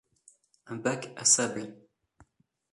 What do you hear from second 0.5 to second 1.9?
Un bac à sable.